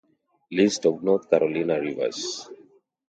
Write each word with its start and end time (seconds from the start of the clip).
List 0.51 0.87
of 0.87 1.03
North 1.03 1.29
Carolina 1.29 1.79
Rivers 1.79 2.49